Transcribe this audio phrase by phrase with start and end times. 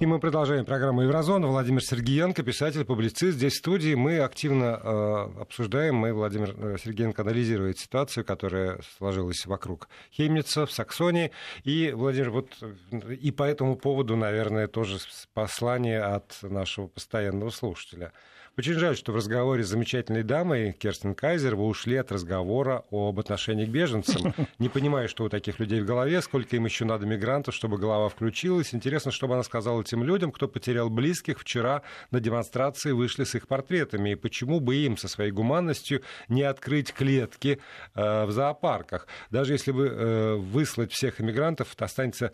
[0.00, 1.46] И мы продолжаем программу «Еврозона».
[1.46, 3.36] Владимир Сергеенко, писатель, публицист.
[3.36, 9.46] Здесь в студии мы активно э, обсуждаем, мы, Владимир э, Сергеенко, анализирует ситуацию, которая сложилась
[9.46, 11.30] вокруг Хемница в Саксонии.
[11.62, 12.48] И, Владимир, вот
[12.90, 14.98] и по этому поводу, наверное, тоже
[15.32, 18.12] послание от нашего постоянного слушателя–
[18.56, 23.18] очень жаль, что в разговоре с замечательной дамой Керстин Кайзер вы ушли от разговора об
[23.18, 24.32] отношении к беженцам.
[24.60, 28.08] Не понимаю, что у таких людей в голове, сколько им еще надо мигрантов, чтобы голова
[28.08, 28.72] включилась.
[28.72, 33.34] Интересно, что бы она сказала тем людям, кто потерял близких вчера на демонстрации вышли с
[33.34, 34.10] их портретами.
[34.10, 37.60] И почему бы им со своей гуманностью не открыть клетки
[37.94, 39.08] э, в зоопарках?
[39.30, 42.30] Даже если бы э, выслать всех иммигрантов, то останется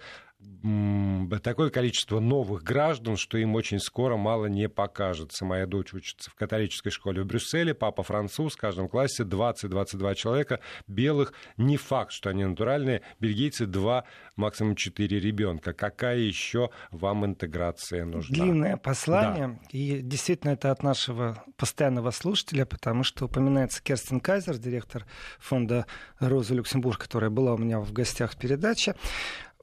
[1.43, 5.45] такое количество новых граждан, что им очень скоро мало не покажется.
[5.45, 10.61] Моя дочь учится в католической школе в Брюсселе, папа француз, в каждом классе 20-22 человека,
[10.87, 14.05] белых, не факт, что они натуральные, бельгийцы 2,
[14.37, 15.73] максимум 4 ребенка.
[15.73, 18.35] Какая еще вам интеграция нужна?
[18.35, 19.59] Длинное послание, да.
[19.71, 25.07] и действительно это от нашего постоянного слушателя, потому что упоминается Керстин Кайзер, директор
[25.39, 25.87] фонда
[26.19, 28.95] Роза Люксембург, которая была у меня в гостях в передаче.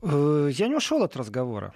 [0.01, 1.73] Э, я не ушел от разговора.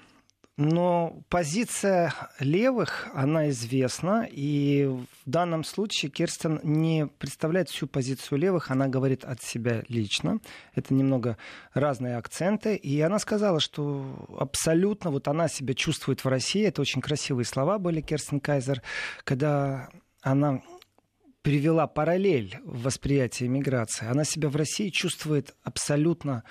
[0.57, 8.69] Но позиция левых, она известна, и в данном случае Керстен не представляет всю позицию левых,
[8.69, 10.39] она говорит от себя лично.
[10.75, 11.37] Это немного
[11.73, 17.01] разные акценты, и она сказала, что абсолютно вот она себя чувствует в России, это очень
[17.01, 18.83] красивые слова были Керстен Кайзер,
[19.23, 19.89] когда
[20.21, 20.61] она
[21.41, 24.07] привела параллель в восприятии миграции.
[24.07, 26.43] Она себя в России чувствует абсолютно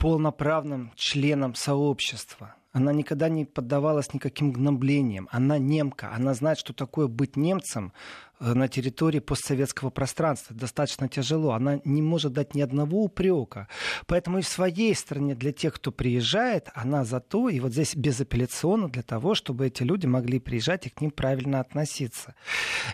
[0.00, 2.54] полноправным членом сообщества.
[2.72, 5.28] Она никогда не поддавалась никаким гноблениям.
[5.32, 6.12] Она немка.
[6.14, 7.92] Она знает, что такое быть немцем
[8.38, 10.54] э, на территории постсоветского пространства.
[10.56, 11.50] Достаточно тяжело.
[11.50, 13.66] Она не может дать ни одного упрека.
[14.06, 17.96] Поэтому и в своей стране для тех, кто приезжает, она за то, и вот здесь
[17.96, 22.36] безапелляционно для того, чтобы эти люди могли приезжать и к ним правильно относиться.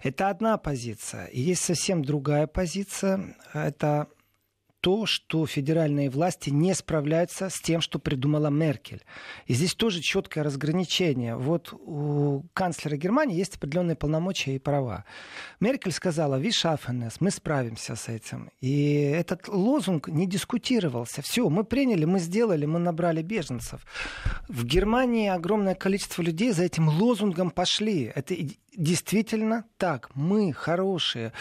[0.02, 1.26] Это одна позиция.
[1.26, 3.36] И есть совсем другая позиция.
[3.52, 4.08] Это
[4.86, 9.02] то, что федеральные власти не справляются с тем, что придумала Меркель.
[9.46, 11.34] И здесь тоже четкое разграничение.
[11.34, 15.04] Вот у канцлера Германии есть определенные полномочия и права.
[15.58, 18.52] Меркель сказала, ви шафенес, мы справимся с этим.
[18.60, 21.20] И этот лозунг не дискутировался.
[21.20, 23.80] Все, мы приняли, мы сделали, мы набрали беженцев.
[24.46, 28.12] В Германии огромное количество людей за этим лозунгом пошли.
[28.14, 28.36] Это
[28.76, 30.10] действительно так.
[30.14, 31.32] Мы хорошие,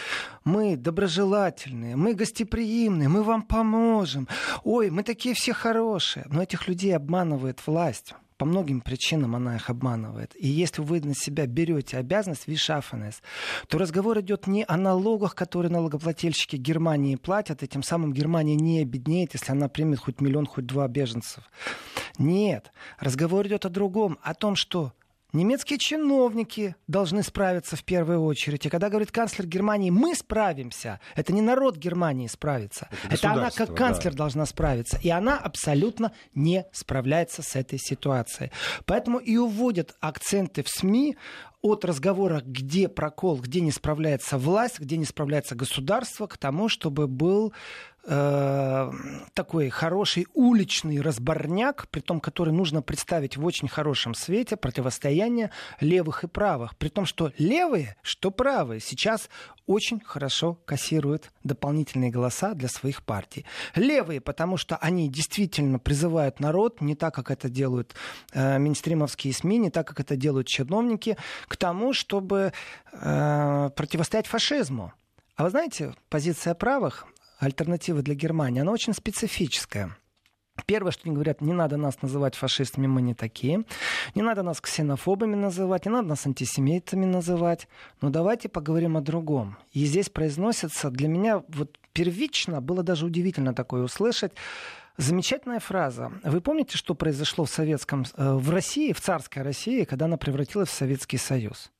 [0.44, 4.28] мы доброжелательные, мы гостеприимные, мы вам поможем.
[4.64, 6.26] Ой, мы такие все хорошие.
[6.30, 8.14] Но этих людей обманывает власть.
[8.38, 10.32] По многим причинам она их обманывает.
[10.36, 13.22] И если вы на себя берете обязанность вишафанес,
[13.68, 18.82] то разговор идет не о налогах, которые налогоплательщики Германии платят, и тем самым Германия не
[18.82, 21.44] обеднеет, если она примет хоть миллион, хоть два беженцев.
[22.18, 24.92] Нет, разговор идет о другом, о том, что
[25.32, 28.64] Немецкие чиновники должны справиться в первую очередь.
[28.64, 32.88] И когда говорит канцлер Германии, мы справимся, это не народ Германии справится.
[33.04, 34.18] Это, это она как канцлер да.
[34.18, 34.98] должна справиться.
[35.02, 38.50] И она абсолютно не справляется с этой ситуацией.
[38.84, 41.16] Поэтому и уводят акценты в СМИ
[41.60, 47.08] от разговора, где прокол, где не справляется власть, где не справляется государство, к тому, чтобы
[47.08, 47.52] был
[48.06, 48.90] э,
[49.34, 55.50] такой хороший уличный разборняк, при том, который нужно представить в очень хорошем свете, противостояние
[55.80, 56.76] левых и правых.
[56.76, 59.28] При том, что левые, что правые, сейчас
[59.66, 63.44] очень хорошо кассируют дополнительные голоса для своих партий.
[63.74, 67.94] Левые, потому что они действительно призывают народ, не так, как это делают
[68.32, 71.16] э, минстримовские СМИ, не так, как это делают чиновники,
[71.48, 72.52] к тому, чтобы
[72.92, 74.92] э, противостоять фашизму.
[75.34, 77.06] А вы знаете, позиция правых,
[77.38, 79.96] альтернатива для Германии, она очень специфическая.
[80.64, 83.64] Первое, что они говорят, не надо нас называть фашистами, мы не такие.
[84.14, 87.68] Не надо нас ксенофобами называть, не надо нас антисемитами называть.
[88.00, 89.58] Но давайте поговорим о другом.
[89.72, 94.32] И здесь произносится, для меня вот первично, было даже удивительно такое услышать,
[94.98, 96.10] Замечательная фраза.
[96.24, 100.70] Вы помните, что произошло в советском, э, в России, в царской России, когда она превратилась
[100.70, 101.70] в Советский Союз?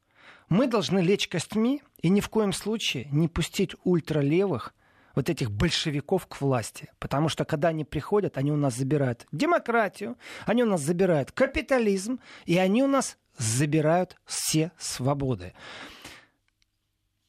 [0.51, 4.75] Мы должны лечь костьми и ни в коем случае не пустить ультралевых
[5.17, 6.91] вот этих большевиков к власти.
[7.01, 12.21] Потому что когда они приходят, они у нас забирают демократию, они у нас забирают капитализм,
[12.45, 15.55] и они у нас забирают все свободы.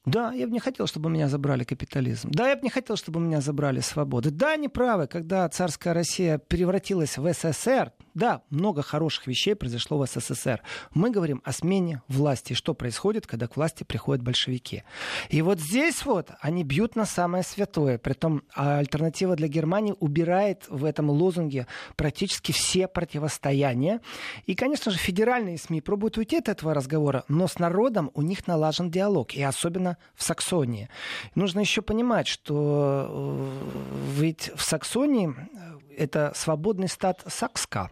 [0.06, 2.30] Да, я бы не хотел, чтобы меня забрали капитализм.
[2.32, 4.32] Да, я бы не хотел, чтобы меня забрали свободы.
[4.32, 10.08] Да, они правы, когда царская Россия превратилась в СССР, да, много хороших вещей произошло в
[10.08, 10.64] СССР.
[10.92, 12.54] Мы говорим о смене власти.
[12.54, 14.84] Что происходит, когда к власти приходят большевики.
[15.30, 18.00] И вот здесь вот они бьют на самое святое.
[18.00, 24.02] Притом альтернатива для Германии убирает в этом лозунге практически все противостояния.
[24.48, 28.48] И, конечно же, федеральные СМИ пробуют уйти от этого разговора, но с народом у них
[28.48, 29.36] налажен диалог.
[29.36, 30.90] И особенно в Саксонии.
[31.36, 37.92] Нужно еще понимать, что э, ведь в Саксонии э, это свободный стат Сакска.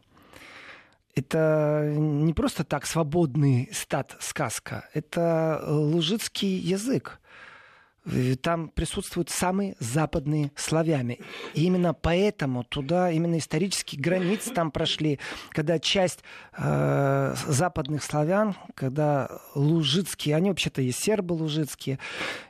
[1.15, 7.21] Это не просто так свободный стат сказка, это лужицкий язык.
[8.43, 11.17] Там присутствуют самые западные славяне.
[11.55, 15.19] И именно поэтому туда, именно исторические границы там прошли,
[15.49, 16.19] когда часть
[16.55, 21.97] э, западных славян, когда лужицкие, они вообще-то и сербы лужицкие,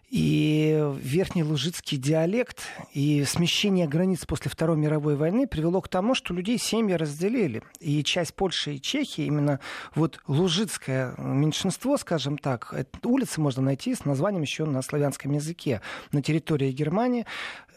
[0.09, 2.63] и верхний лужицкий диалект
[2.93, 7.63] и смещение границ после Второй мировой войны привело к тому, что людей семьи разделили.
[7.79, 9.59] И часть Польши и Чехии, именно
[9.95, 12.73] вот лужицкое меньшинство, скажем так,
[13.03, 15.81] улицы можно найти с названием еще на славянском языке
[16.11, 17.25] на территории Германии,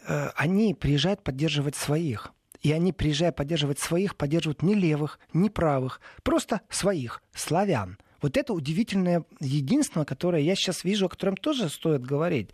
[0.07, 2.31] э, они приезжают поддерживать своих.
[2.61, 7.97] И они, приезжая поддерживать своих, поддерживают не левых, не правых, просто своих, славян.
[8.21, 12.49] Вот это удивительное единство, которое я сейчас вижу, о котором тоже стоит говорить.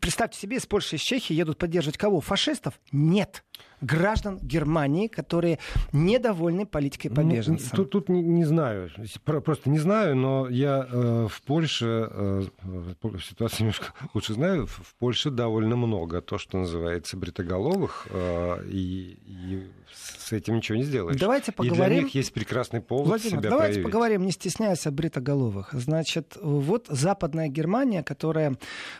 [0.00, 2.20] Представьте себе, из Польши и Чехии едут поддерживать кого?
[2.20, 2.80] Фашистов?
[2.90, 3.44] Нет
[3.80, 5.58] граждан Германии, которые
[5.92, 7.72] недовольны политикой побеженцев?
[7.72, 8.90] Ну, тут, тут не, не знаю,
[9.24, 12.42] просто не знаю, но я э, в Польше э,
[13.20, 14.66] ситуацию немножко лучше знаю.
[14.66, 19.68] В Польше довольно много то, что называется бритоголовых, э, и, и
[20.24, 21.20] с этим ничего не сделаешь.
[21.20, 21.84] Давайте поговорим.
[21.84, 23.84] И для них есть прекрасный повод Владимир, себя давайте проявить.
[23.84, 25.70] поговорим, не стесняясь о бритоголовых.
[25.72, 28.56] Значит, вот Западная Германия, которая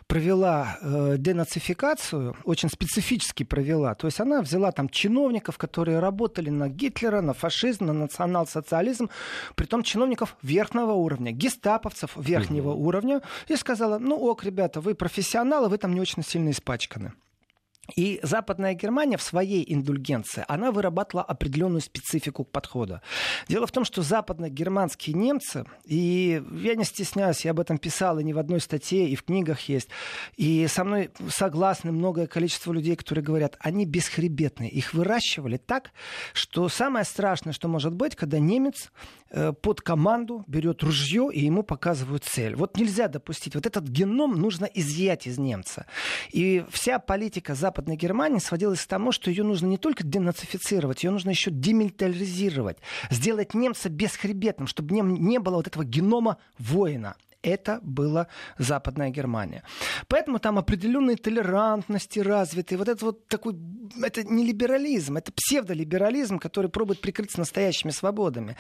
[0.07, 6.69] провела э, денацификацию, очень специфически провела, то есть она взяла там чиновников, которые работали на
[6.69, 9.11] Гитлера, на фашизм, на национал-социализм,
[9.55, 12.87] притом чиновников верхнего уровня, гестаповцев верхнего угу.
[12.87, 17.13] уровня, и сказала, ну ок, ребята, вы профессионалы, вы там не очень сильно испачканы.
[17.97, 23.03] И Западная Германия в своей индульгенции, она вырабатывала определенную специфику подхода.
[23.49, 28.25] Дело в том, что западно-германские немцы, и я не стесняюсь, я об этом писал и
[28.25, 29.89] не в одной статье, и в книгах есть,
[30.37, 34.71] и со мной согласны многое количество людей, которые говорят, они бесхребетные.
[34.71, 35.93] Их выращивали так,
[36.33, 38.91] что самое страшное, что может быть, когда немец
[39.63, 42.55] под команду берет ружье и ему показывают цель.
[42.55, 43.55] Вот нельзя допустить.
[43.55, 45.87] Вот этот геном нужно изъять из немца.
[46.33, 51.11] И вся политика Западной Германии сводилась к тому, что ее нужно не только денацифицировать, ее
[51.11, 52.79] нужно еще демилитаризировать,
[53.11, 58.27] сделать немца бесхребетным, чтобы не было вот этого генома воина это была
[58.59, 59.63] Западная Германия.
[60.09, 62.77] Поэтому там определенные толерантности развиты.
[62.77, 63.55] Вот это вот такой,
[64.03, 68.57] это не либерализм, это псевдолиберализм, который пробует прикрыться настоящими свободами.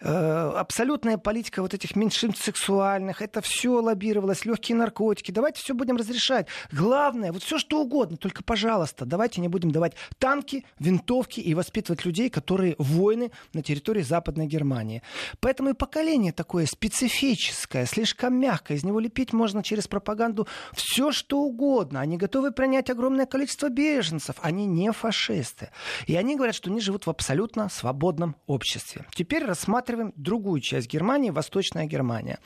[0.00, 5.30] Э, абсолютная политика вот этих меньшинств сексуальных, это все лоббировалось, легкие наркотики.
[5.30, 6.48] Давайте все будем разрешать.
[6.72, 12.04] Главное, вот все что угодно, только, пожалуйста, давайте не будем давать танки, винтовки и воспитывать
[12.04, 15.02] людей, которые воины на территории Западной Германии.
[15.38, 18.74] Поэтому и поколение такое специфическое, слишком слишком мягко.
[18.74, 22.00] Из него лепить можно через пропаганду все, что угодно.
[22.00, 24.36] Они готовы принять огромное количество беженцев.
[24.42, 25.70] Они не фашисты.
[26.06, 29.04] И они говорят, что они живут в абсолютно свободном обществе.
[29.14, 32.38] Теперь рассматриваем другую часть Германии, Восточная Германия.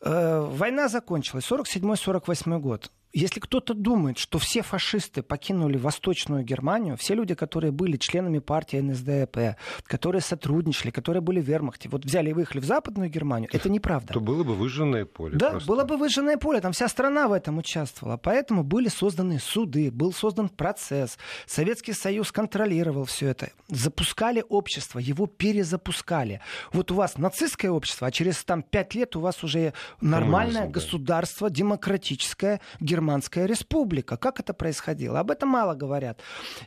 [0.00, 2.90] Э, война закончилась, 47-48 год.
[3.12, 8.76] Если кто-то думает, что все фашисты покинули Восточную Германию, все люди, которые были членами партии
[8.76, 13.68] НСДАП, которые сотрудничали, которые были в вермахте, вот взяли и выехали в Западную Германию, это
[13.68, 14.14] неправда.
[14.14, 15.36] То было бы выжженное поле.
[15.36, 15.68] Да, просто.
[15.68, 18.16] было бы выжженное поле, там вся страна в этом участвовала.
[18.16, 21.18] Поэтому были созданы суды, был создан процесс.
[21.46, 23.50] Советский Союз контролировал все это.
[23.68, 26.40] Запускали общество, его перезапускали.
[26.72, 30.72] Вот у вас нацистское общество, а через там пять лет у вас уже нормальное Коммунизм,
[30.72, 34.18] государство, демократическое, германское Германская республика.
[34.18, 35.20] Как это происходило?
[35.20, 36.20] Об этом мало говорят.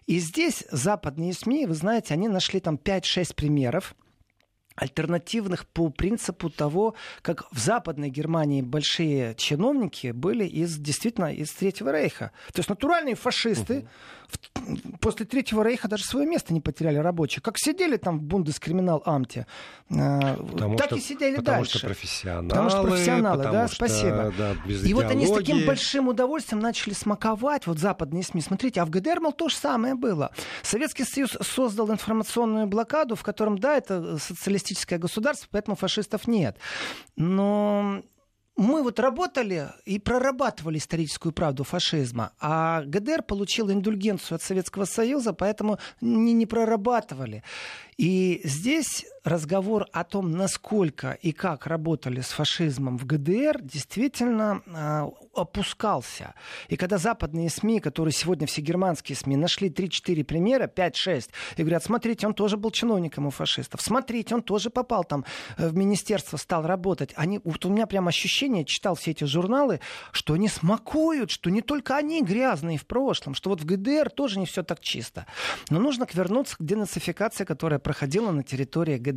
[0.07, 3.95] И здесь западные СМИ, вы знаете, они нашли там 5-6 примеров
[4.75, 11.91] альтернативных по принципу того, как в Западной Германии большие чиновники были из действительно из Третьего
[11.91, 12.31] Рейха.
[12.51, 13.87] То есть натуральные фашисты угу.
[14.99, 17.41] После Третьего Рейха даже свое место не потеряли рабочие.
[17.41, 19.45] Как сидели там в Бундескриминал-Амте,
[19.89, 21.77] э, потому так что, и сидели потому дальше.
[21.77, 24.33] Что профессионалы, потому что профессионалы, потому да, что, спасибо.
[24.37, 28.41] Да, без и вот они с таким большим удовольствием начали смаковать вот западные СМИ.
[28.41, 30.31] Смотрите, а в ГДР, мол, то же самое было.
[30.61, 36.57] Советский Союз создал информационную блокаду, в котором, да, это социалистическое государство, поэтому фашистов нет.
[37.15, 38.01] Но
[38.55, 45.33] мы вот работали и прорабатывали историческую правду фашизма, а ГДР получил индульгенцию от Советского Союза,
[45.33, 47.43] поэтому не, не прорабатывали.
[47.97, 55.07] И здесь разговор о том, насколько и как работали с фашизмом в ГДР, действительно э,
[55.33, 56.35] опускался.
[56.67, 61.83] И когда западные СМИ, которые сегодня все германские СМИ, нашли 3-4 примера, 5-6, и говорят,
[61.83, 65.25] смотрите, он тоже был чиновником у фашистов, смотрите, он тоже попал там
[65.57, 67.13] э, в министерство, стал работать.
[67.15, 69.79] Они, вот у меня прям ощущение, читал все эти журналы,
[70.11, 74.39] что они смакуют, что не только они грязные в прошлом, что вот в ГДР тоже
[74.39, 75.25] не все так чисто.
[75.69, 79.12] Но нужно вернуться к денацификации, которая проходила на территории ГДР.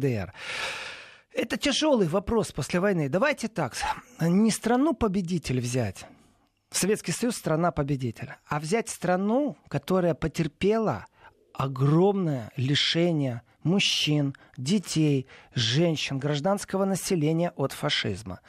[1.33, 3.09] Это тяжелый вопрос после войны.
[3.09, 3.75] Давайте так,
[4.21, 6.07] не страну-победитель взять,
[6.71, 11.07] Советский Союз страна-победитель, а взять страну, которая потерпела
[11.53, 18.41] огромное лишение мужчин, детей, женщин, гражданского населения от фашизма.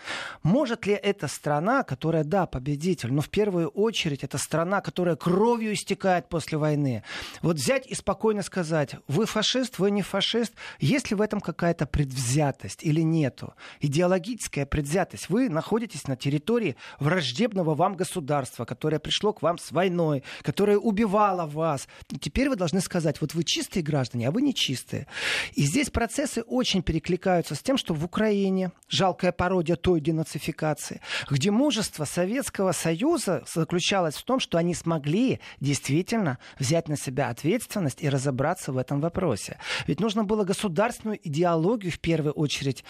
[0.43, 5.73] Может ли эта страна, которая, да, победитель, но в первую очередь это страна, которая кровью
[5.73, 7.03] истекает после войны,
[7.41, 11.85] вот взять и спокойно сказать, вы фашист, вы не фашист, есть ли в этом какая-то
[11.85, 13.53] предвзятость или нету?
[13.79, 15.29] Идеологическая предвзятость.
[15.29, 21.45] Вы находитесь на территории враждебного вам государства, которое пришло к вам с войной, которое убивало
[21.45, 21.87] вас.
[22.09, 25.07] И теперь вы должны сказать, вот вы чистые граждане, а вы не чистые.
[25.53, 31.49] И здесь процессы очень перекликаются с тем, что в Украине жалкая пародия той денацификации, где
[31.49, 38.09] мужество Советского Союза заключалось в том, что они смогли действительно взять на себя ответственность и
[38.09, 39.57] разобраться в этом вопросе.
[39.87, 42.83] Ведь нужно было государственную идеологию в первую очередь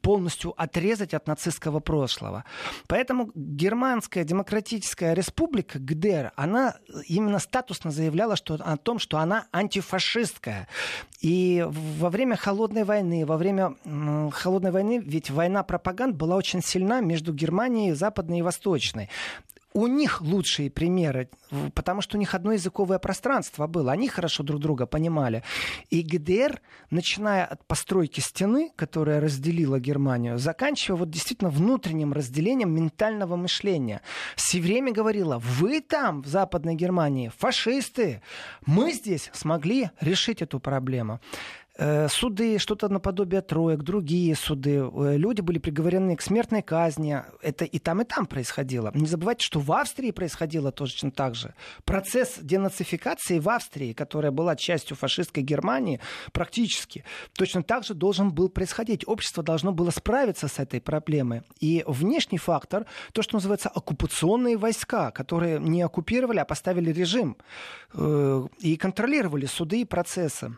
[0.00, 2.44] полностью отрезать от нацистского прошлого.
[2.86, 6.76] Поэтому Германская демократическая республика ГДР, она
[7.08, 10.68] именно статусно заявляла что, о том, что она антифашистская.
[11.20, 13.74] И во время холодной войны, во время
[14.32, 19.08] холодной войны, ведь война пропаганд была очень сильна между Германией западной и восточной
[19.72, 21.28] у них лучшие примеры,
[21.74, 23.92] потому что у них одно языковое пространство было.
[23.92, 25.44] Они хорошо друг друга понимали.
[25.90, 26.60] И ГДР,
[26.90, 34.00] начиная от постройки стены, которая разделила Германию, заканчивая вот действительно внутренним разделением ментального мышления,
[34.34, 38.22] все время говорила, вы там, в Западной Германии, фашисты,
[38.66, 41.20] мы здесь смогли решить эту проблему.
[41.82, 44.82] Э, суды, что-то наподобие троек, другие суды.
[44.82, 47.22] Э, люди были приговорены к смертной казни.
[47.40, 48.90] Это и там, и там происходило.
[48.94, 51.54] Не забывайте, что в Австрии происходило точно так же.
[51.86, 56.00] Процесс денацификации в Австрии, которая была частью фашистской Германии,
[56.32, 59.08] практически точно так же должен был происходить.
[59.08, 61.44] Общество должно было справиться с этой проблемой.
[61.60, 62.84] И внешний фактор,
[63.14, 67.38] то, что называется оккупационные войска, которые не оккупировали, а поставили режим
[67.94, 70.54] э, и контролировали суды и процессы.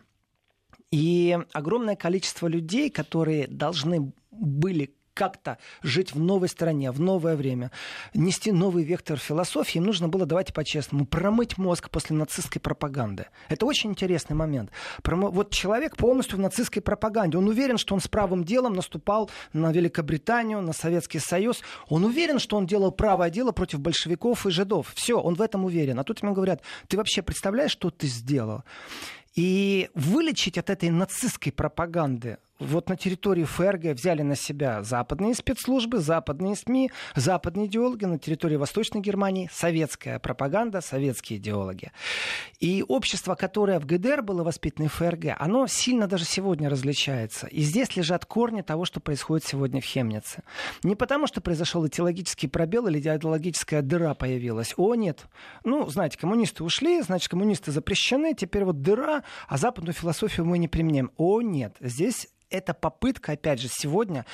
[0.93, 7.71] И огромное количество людей, которые должны были как-то жить в новой стране, в новое время,
[8.15, 13.27] нести новый вектор философии, им нужно было, давайте по-честному, промыть мозг после нацистской пропаганды.
[13.49, 14.71] Это очень интересный момент.
[15.05, 17.37] Вот человек полностью в нацистской пропаганде.
[17.37, 21.61] Он уверен, что он с правым делом наступал на Великобританию, на Советский Союз.
[21.89, 24.93] Он уверен, что он делал правое дело против большевиков и жидов.
[24.95, 25.99] Все, он в этом уверен.
[25.99, 28.65] А тут ему говорят, ты вообще представляешь, что ты сделал?
[29.35, 35.99] И вылечить от этой нацистской пропаганды вот на территории ФРГ взяли на себя западные спецслужбы,
[35.99, 41.93] западные СМИ, западные идеологи, на территории Восточной Германии советская пропаганда, советские идеологи.
[42.61, 47.47] И общество, которое в ГДР было воспитано в ФРГ, оно сильно даже сегодня различается.
[47.47, 50.43] И здесь лежат корни того, что происходит сегодня в Хемнице.
[50.83, 54.75] Не потому, что произошел идеологический пробел или идеологическая дыра появилась.
[54.77, 55.27] О, нет.
[55.65, 60.69] Ну, знаете, коммунисты ушли, значит, коммунисты запрещены, теперь вот дыра, а западную философию мы не
[60.69, 61.11] применяем.
[61.17, 61.77] О, нет.
[61.81, 64.25] Здесь это попытка, опять же, сегодня,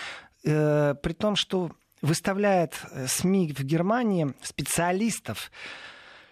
[0.45, 1.71] э, при том, что
[2.03, 5.51] выставляет э, СМИ в Германии специалистов,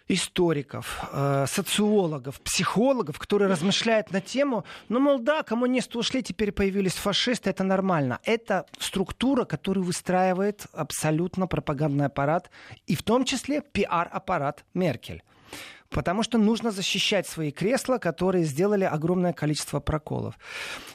[0.09, 6.95] историков, э, социологов, психологов, которые размышляют на тему, ну, мол, да, коммунисты ушли, теперь появились
[6.95, 8.21] фашисты, это нормально.
[8.25, 12.51] Это структура, которую выстраивает абсолютно пропагандный аппарат,
[12.87, 15.23] и в том числе пиар-аппарат Меркель.
[15.91, 20.39] Потому что нужно защищать свои кресла, которые сделали огромное количество проколов.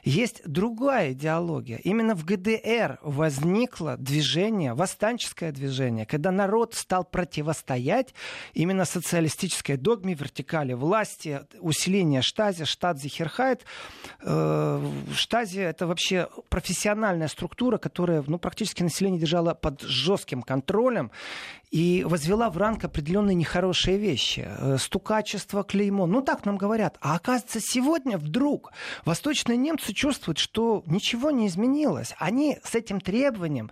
[0.03, 1.77] Есть другая идеология.
[1.77, 8.13] Именно в ГДР возникло движение, восстанческое движение, когда народ стал противостоять
[8.53, 13.65] именно социалистической догме, вертикали власти, усиление штази, штат Зихерхайт.
[14.21, 21.11] Э, штази— это вообще профессиональная структура, которая ну, практически население держала под жестким контролем.
[21.71, 24.45] И возвела в ранг определенные нехорошие вещи.
[24.45, 26.05] Э, стукачество, клеймо.
[26.05, 26.97] Ну, так нам говорят.
[26.99, 28.73] А оказывается, сегодня вдруг
[29.05, 32.13] восточные немцы чувствуют, что ничего не изменилось.
[32.19, 33.71] Они с этим требованием,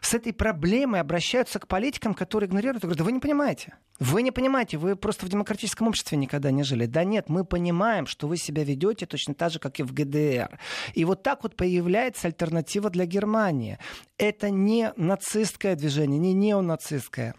[0.00, 2.84] с этой проблемой обращаются к политикам, которые игнорируют.
[2.84, 3.74] И говорят, да вы не понимаете.
[3.98, 6.86] Вы не понимаете, вы просто в демократическом обществе никогда не жили.
[6.86, 10.58] Да нет, мы понимаем, что вы себя ведете точно так же, как и в ГДР.
[10.94, 13.78] И вот так вот появляется альтернатива для Германии.
[14.16, 17.34] Это не нацистское движение, не неонацистское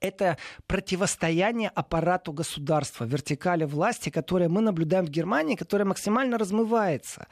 [0.00, 7.26] это противостояние аппарату государства, вертикали власти, которое мы наблюдаем в Германии, которое максимально размывается.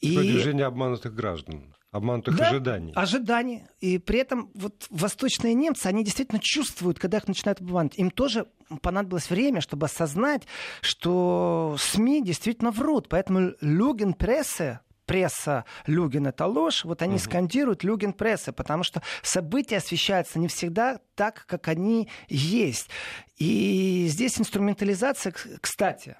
[0.00, 0.16] И...
[0.16, 2.92] Движение обманутых граждан обманутых да, ожиданий.
[2.94, 3.64] Ожиданий.
[3.80, 7.98] И при этом вот восточные немцы, они действительно чувствуют, когда их начинают обманывать.
[7.98, 8.46] Им тоже
[8.80, 10.42] понадобилось время, чтобы осознать,
[10.82, 13.08] что СМИ действительно врут.
[13.08, 14.80] Поэтому Люген пресса
[15.10, 17.22] пресса Люген это ложь, вот они угу.
[17.22, 22.88] скандируют Люген пресса, потому что события освещаются не всегда так, как они есть.
[23.36, 26.16] И здесь инструментализация, кстати,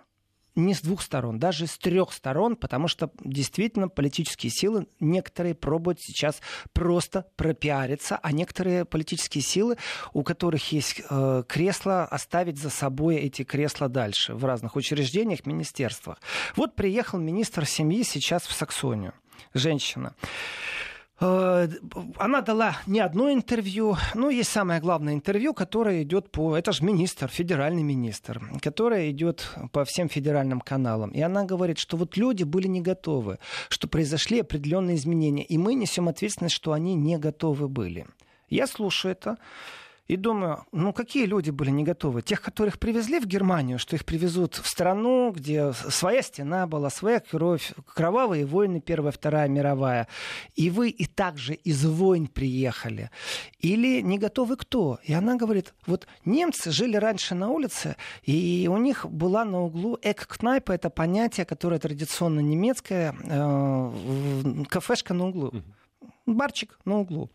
[0.55, 6.01] не с двух сторон, даже с трех сторон, потому что действительно политические силы некоторые пробуют
[6.01, 6.41] сейчас
[6.73, 9.77] просто пропиариться, а некоторые политические силы,
[10.13, 16.19] у которых есть э, кресла, оставить за собой эти кресла дальше в разных учреждениях, министерствах.
[16.57, 19.15] Вот приехал министр семьи сейчас в Саксонию,
[19.55, 20.15] женщина.
[21.21, 21.69] Э,
[22.17, 26.57] она дала не одно интервью, но есть самое главное интервью, которое идет по...
[26.57, 31.11] Это же министр, федеральный министр, которое идет по всем федеральным каналам.
[31.11, 35.75] И она говорит, что вот люди были не готовы, что произошли определенные изменения, и мы
[35.75, 38.07] несем ответственность, что они не готовы были.
[38.49, 39.37] Я слушаю это.
[40.11, 42.23] И думаю, ну какие люди были не готовы?
[42.23, 47.21] Тех, которых привезли в Германию, что их привезут в страну, где своя стена была, своя
[47.21, 50.09] кровь, кровавые войны, Первая, Вторая мировая.
[50.57, 53.13] И вы и также из войн приехали.
[53.61, 54.99] Или не готовы кто?
[55.05, 59.97] И она говорит, вот немцы жили раньше на улице, и у них была на углу
[60.03, 65.53] эк-кнайпа, это понятие, которое традиционно немецкое, э, кафешка на углу.
[66.27, 67.31] Барчик на углу.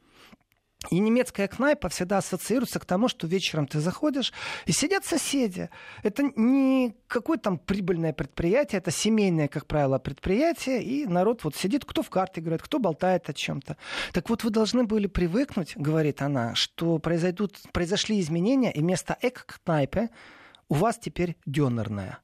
[0.92, 4.34] И немецкая кнайпа всегда ассоциируется к тому, что вечером ты заходишь,
[4.66, 5.70] и сидят соседи.
[6.04, 11.86] Это не какое-то там прибыльное предприятие, это семейное, как правило, предприятие, и народ вот сидит,
[11.86, 13.78] кто в карты играет, кто болтает о чем-то.
[14.14, 20.10] Так вот, вы должны были привыкнуть, говорит она, что произойдут, произошли изменения, и вместо эк-кнайпы
[20.70, 22.20] у вас теперь дёнерная.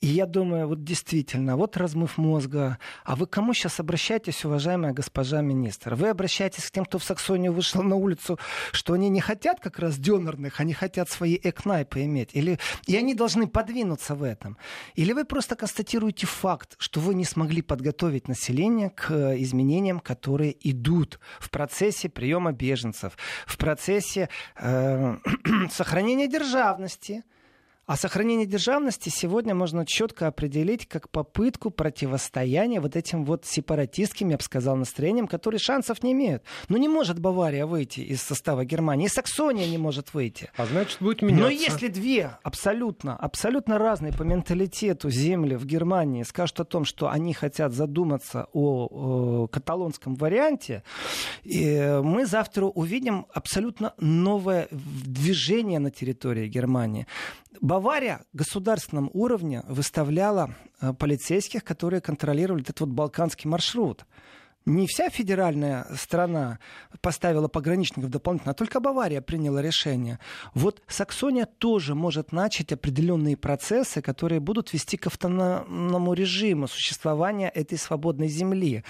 [0.00, 2.78] И я думаю, вот действительно, вот размыв мозга.
[3.04, 5.96] А вы кому сейчас обращаетесь, уважаемая госпожа министр?
[5.96, 8.38] Вы обращаетесь к тем, кто в Саксонию вышел на улицу,
[8.70, 12.30] что они не хотят как раз дёнерных, они хотят свои экнайпы иметь.
[12.32, 14.56] Или, и они должны подвинуться в этом.
[14.94, 21.18] Или вы просто констатируете факт, что вы не смогли подготовить население к изменениям, которые идут
[21.40, 25.16] в процессе приема беженцев, в процессе э,
[25.72, 27.24] сохранения державности,
[27.88, 34.36] а сохранение державности сегодня можно четко определить как попытку противостояния вот этим вот сепаратистским, я
[34.36, 36.42] бы сказал, настроениям, которые шансов не имеют.
[36.68, 40.50] Но не может Бавария выйти из состава Германии, и Саксония не может выйти.
[40.58, 41.44] А значит, будет меняться.
[41.44, 47.08] Но если две абсолютно, абсолютно разные по менталитету земли в Германии скажут о том, что
[47.08, 50.82] они хотят задуматься о, о каталонском варианте,
[51.42, 57.06] и мы завтра увидим абсолютно новое движение на территории Германии.
[57.60, 64.04] Бавария государственном уровне выставляла э, полицейских, которые контролировали этот вот балканский маршрут
[64.68, 66.58] не вся федеральная страна
[67.00, 70.18] поставила пограничников дополнительно, а только Бавария приняла решение.
[70.54, 77.78] Вот Саксония тоже может начать определенные процессы, которые будут вести к автономному режиму существования этой
[77.78, 78.84] свободной земли.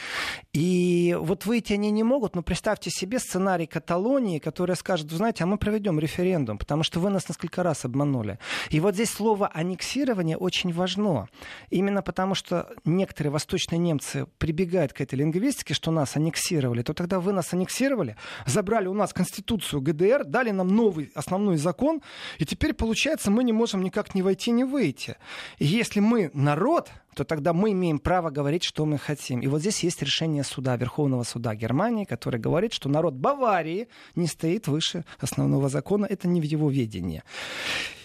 [0.52, 5.46] И вот выйти они не могут, но представьте себе сценарий Каталонии, который скажет, знаете, а
[5.46, 8.38] мы проведем референдум, потому что вы нас несколько раз обманули.
[8.70, 11.28] И вот здесь слово аннексирование очень важно.
[11.70, 16.94] Именно потому, что некоторые восточные немцы прибегают к этой лингвистике, риски, что нас аннексировали, то
[16.94, 22.00] тогда вы нас аннексировали, забрали у нас Конституцию ГДР, дали нам новый основной закон,
[22.38, 25.16] и теперь, получается, мы не можем никак не войти, не выйти.
[25.58, 29.40] И если мы народ, то тогда мы имеем право говорить, что мы хотим.
[29.40, 34.26] И вот здесь есть решение суда, Верховного суда Германии, который говорит, что народ Баварии не
[34.26, 36.06] стоит выше основного закона.
[36.06, 37.22] Это не в его ведении.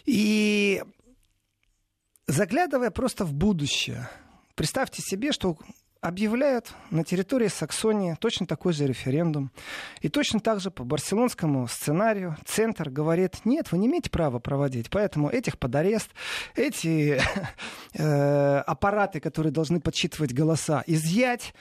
[0.06, 0.82] И
[2.28, 4.10] заглядывая просто в будущее,
[4.56, 5.58] представьте себе, что
[6.04, 9.52] объявляют на территории Саксонии точно такой же референдум.
[10.02, 14.90] И точно так же по барселонскому сценарию Центр говорит, нет, вы не имеете права проводить,
[14.90, 16.10] поэтому этих под арест,
[16.56, 17.22] эти
[17.94, 21.54] э, аппараты, которые должны подсчитывать голоса, изъять,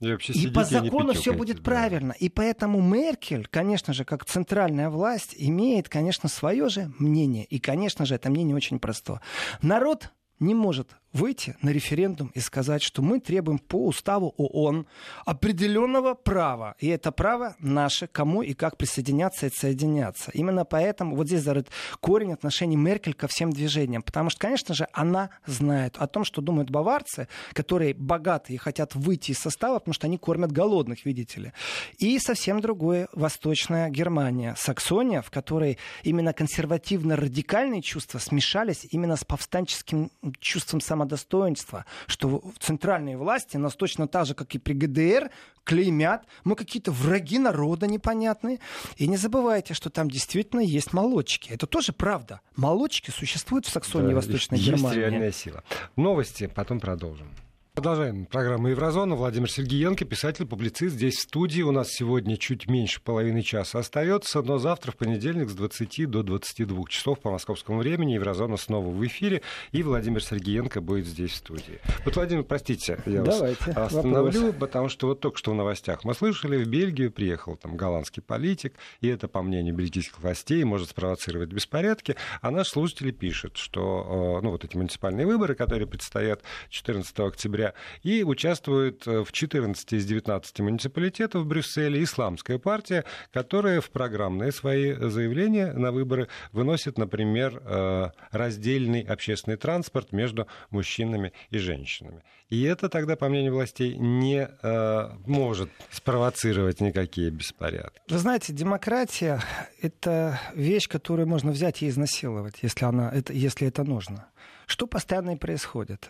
[0.00, 1.62] И, вообще и по закону все будет да.
[1.62, 2.12] правильно.
[2.12, 7.46] И поэтому Меркель, конечно же, как центральная власть, имеет, конечно, свое же мнение.
[7.46, 9.22] И, конечно же, это мнение очень простое.
[9.62, 14.86] Народ не может выйти на референдум и сказать, что мы требуем по уставу ООН
[15.26, 16.76] определенного права.
[16.78, 20.30] И это право наше, кому и как присоединяться и соединяться.
[20.32, 21.68] Именно поэтому вот здесь зарыт
[22.00, 24.02] корень отношений Меркель ко всем движениям.
[24.02, 28.94] Потому что, конечно же, она знает о том, что думают баварцы, которые богатые и хотят
[28.94, 31.52] выйти из состава, потому что они кормят голодных, видите ли.
[31.98, 40.10] И совсем другое Восточная Германия, Саксония, в которой именно консервативно-радикальные чувства смешались именно с повстанческим
[40.40, 45.30] чувством самостоятельности самодостоинства, что центральные власти нас точно так же, как и при ГДР,
[45.64, 48.58] клеймят, мы какие-то враги народа непонятные.
[48.96, 51.50] И не забывайте, что там действительно есть молочки.
[51.50, 52.40] Это тоже правда.
[52.56, 54.98] Молочки существуют в Саксонии да, и Восточной есть Германии.
[54.98, 55.64] Есть реальная сила.
[55.96, 57.28] Новости, потом продолжим.
[57.78, 59.14] Продолжаем программу «Еврозона».
[59.14, 60.96] Владимир Сергеенко, писатель, публицист.
[60.96, 61.62] Здесь в студии.
[61.62, 66.24] У нас сегодня чуть меньше половины часа остается, но завтра, в понедельник, с 20 до
[66.24, 71.36] 22 часов по московскому времени «Еврозона» снова в эфире, и Владимир Сергеенко будет здесь в
[71.36, 71.78] студии.
[72.04, 74.56] Вот, Владимир, простите, я Давайте, вас остановлю, вопрос.
[74.58, 78.74] потому что вот только что в новостях мы слышали, в Бельгию приехал там голландский политик,
[79.00, 84.44] и это, по мнению бельгийских властей, может спровоцировать беспорядки, а наш слушатель пишет, что э,
[84.44, 87.67] ну, вот эти муниципальные выборы, которые предстоят 14 октября,
[88.02, 94.52] и участвует э, в 14 из 19 муниципалитетов в Брюсселе исламская партия, которая в программные
[94.52, 102.22] свои заявления на выборы выносит, например, э, раздельный общественный транспорт между мужчинами и женщинами.
[102.48, 108.00] И это тогда, по мнению властей, не э, может спровоцировать никакие беспорядки.
[108.08, 109.42] Вы знаете, демократия—
[109.82, 114.28] это вещь, которую можно взять и изнасиловать, если, она, это, если это нужно.
[114.66, 116.08] Что постоянно и происходит?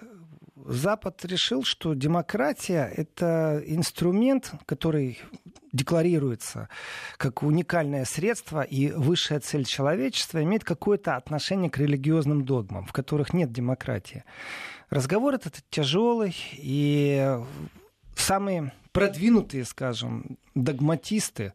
[0.68, 5.18] Запад решил, что демократия— это инструмент, который
[5.72, 6.68] декларируется
[7.16, 13.32] как уникальное средство и высшая цель человечества, имеет какое-то отношение к религиозным догмам, в которых
[13.32, 14.24] нет демократии.
[14.90, 17.38] Разговор этот тяжелый, и
[18.14, 21.52] самые продвинутые, скажем, догматисты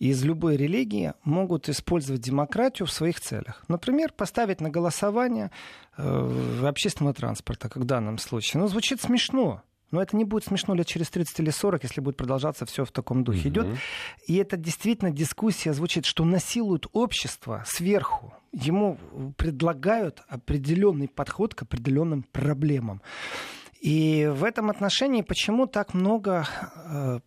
[0.00, 3.62] из любой религии могут использовать демократию в своих целях.
[3.68, 5.52] Например, поставить на голосование
[5.96, 8.60] э, общественного транспорта, как в данном случае.
[8.60, 9.62] Ну, звучит смешно.
[9.92, 12.90] Но это не будет смешно лет через 30 или 40, если будет продолжаться все в
[12.90, 13.40] таком духе.
[13.40, 13.48] Угу.
[13.48, 13.66] Идет.
[14.26, 18.34] И это действительно дискуссия звучит, что насилуют общество сверху.
[18.52, 18.98] Ему
[19.36, 23.00] предлагают определенный подход к определенным проблемам.
[23.80, 26.46] И в этом отношении почему так много
[26.84, 27.20] э,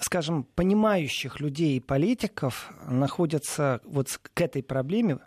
[0.00, 5.18] скажем, понимающих людей и политиков находятся вот к этой проблеме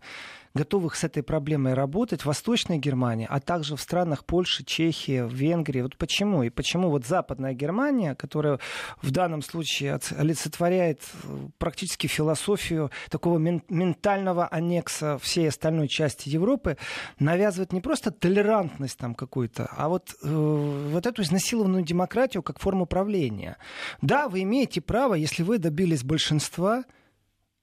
[0.60, 5.82] готовых с этой проблемой работать в Восточной Германии, а также в странах Польши, Чехии, Венгрии.
[5.82, 6.43] Вот почему?
[6.43, 8.60] И почему вот Западная Германия, которая
[9.02, 16.76] в данном случае олицетворяет э, практически философию такого ментального аннекса всей остальной части Европы,
[17.19, 22.86] навязывает не просто толерантность там какую-то, а вот, э, вот эту изнасилованную демократию как форму
[22.86, 23.56] правления.
[24.02, 26.84] Да, вы имеете право, если вы добились большинства,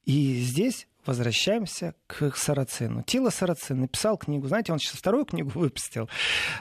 [0.06, 3.02] и здесь возвращаемся к Сарацину.
[3.02, 6.08] Тила Сарацин написал книгу, знаете, он сейчас вторую книгу выпустил.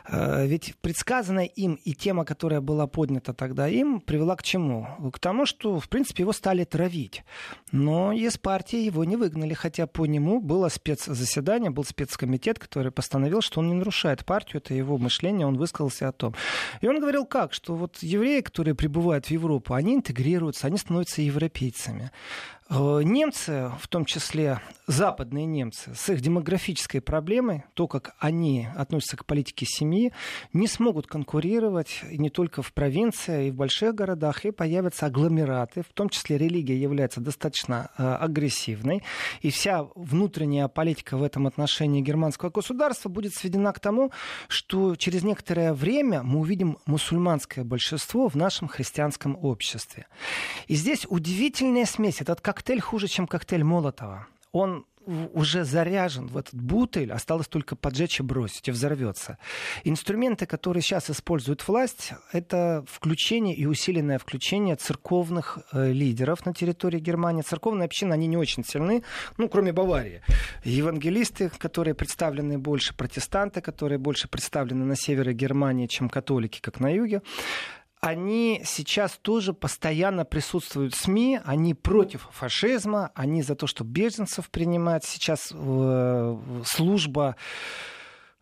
[0.07, 4.87] Э, ведь предсказанная им и тема, которая была поднята тогда им, привела к чему?
[5.11, 7.23] К тому, что, в принципе, его стали травить.
[7.71, 13.41] Но из партии его не выгнали, хотя по нему было спецзаседание, был спецкомитет, который постановил,
[13.41, 16.35] что он не нарушает партию, это его мышление, он высказался о том.
[16.81, 17.53] И он говорил как?
[17.53, 22.11] Что вот евреи, которые прибывают в Европу, они интегрируются, они становятся европейцами.
[22.67, 29.17] Э, немцы, в том числе западные немцы, с их демографической проблемой, то, как они относятся
[29.17, 30.11] к политике семьи,
[30.51, 35.93] не смогут конкурировать не только в провинции, и в больших городах, и появятся агломераты, в
[35.93, 39.03] том числе религия является достаточно э, агрессивной,
[39.41, 44.11] и вся внутренняя политика в этом отношении германского государства будет сведена к тому,
[44.47, 50.07] что через некоторое время мы увидим мусульманское большинство в нашем христианском обществе.
[50.67, 52.21] И здесь удивительная смесь.
[52.21, 54.27] Этот коктейль хуже, чем коктейль Молотова.
[54.53, 54.85] Он
[55.33, 59.37] уже заряжен в этот бутыль, осталось только поджечь и бросить, и взорвется.
[59.83, 66.99] Инструменты, которые сейчас использует власть, это включение и усиленное включение церковных э, лидеров на территории
[66.99, 67.43] Германии.
[67.43, 69.03] Церковные общины, они не очень сильны,
[69.37, 70.21] ну, кроме Баварии.
[70.63, 76.89] Евангелисты, которые представлены больше, протестанты, которые больше представлены на севере Германии, чем католики, как на
[76.89, 77.21] юге
[78.05, 84.49] они сейчас тоже постоянно присутствуют в СМИ, они против фашизма, они за то, что беженцев
[84.49, 85.03] принимать.
[85.03, 87.35] Сейчас э, служба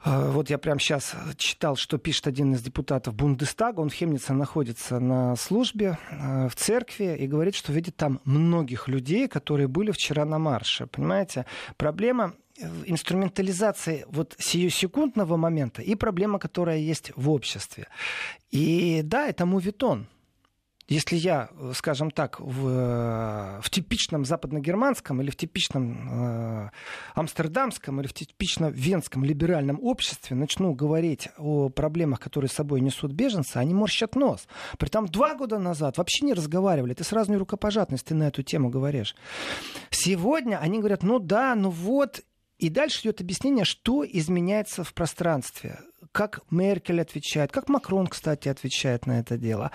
[0.05, 3.79] А, вот я прямо сейчас читал, что пишет один из депутатов Бундестага.
[3.79, 8.89] Он в Хемнице находится на службе э, в церкви и говорит, что видит там многих
[8.89, 10.87] людей, которые были вчера на марше.
[10.87, 11.45] Понимаете,
[11.77, 12.33] проблема
[12.85, 17.87] инструментализации вот сиюсекундного момента и проблема, которая есть в обществе.
[18.51, 20.07] И да, это мувитон.
[20.89, 26.69] Если я, скажем так, в, в типичном западногерманском или в типичном э,
[27.15, 33.13] амстердамском или в типичном венском либеральном обществе начну говорить о проблемах, которые с собой несут
[33.13, 34.45] беженцы, они морщат нос.
[34.77, 36.93] Притом два года назад вообще не разговаривали.
[36.93, 39.15] Ты сразу не рукопожатность ты на эту тему говоришь.
[39.89, 42.23] Сегодня они говорят, ну да, ну вот,
[42.63, 45.81] и дальше идет объяснение, что изменяется в пространстве
[46.13, 49.71] как Меркель отвечает, как Макрон, кстати, отвечает на это дело.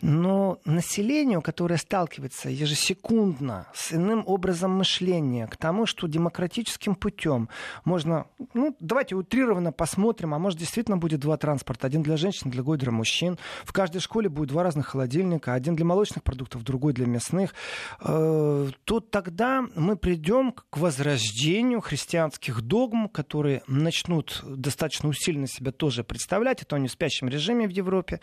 [0.00, 7.48] Но населению, которое сталкивается ежесекундно с иным образом мышления, к тому, что демократическим путем
[7.84, 12.78] можно, ну, давайте утрированно посмотрим, а может действительно будет два транспорта, один для женщин, другой
[12.78, 13.36] для мужчин.
[13.64, 17.52] В каждой школе будет два разных холодильника, один для молочных продуктов, другой для мясных.
[18.00, 26.04] Э, то тогда мы придем к возрождению христианских догм, которые начнут достаточно усиленно себя тоже
[26.04, 28.20] представлять, это они в спящем режиме в Европе,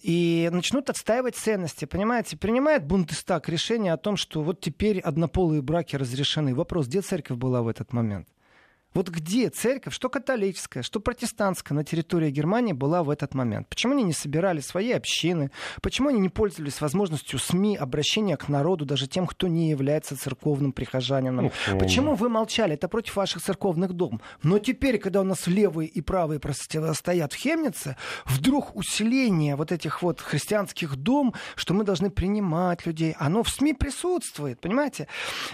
[0.00, 2.36] и начнут отстаивать ценности, понимаете?
[2.36, 6.54] Принимает Бундестаг решение о том, что вот теперь однополые браки разрешены.
[6.54, 8.28] Вопрос, где церковь была в этот момент?
[8.94, 13.68] Вот где церковь, что католическая, что протестантская на территории Германии была в этот момент?
[13.68, 15.50] Почему они не собирали свои общины?
[15.82, 20.72] Почему они не пользовались возможностью СМИ обращения к народу, даже тем, кто не является церковным
[20.72, 21.50] прихожанином?
[21.68, 22.74] Ну, Почему вы молчали?
[22.74, 24.20] Это против ваших церковных дом.
[24.44, 26.40] Но теперь, когда у нас левые и правые
[26.94, 33.16] стоят в Хемнице, вдруг усиление вот этих вот христианских дом, что мы должны принимать людей,
[33.18, 35.08] оно в СМИ присутствует, понимаете?